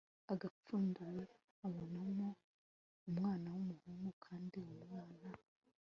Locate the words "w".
3.53-3.57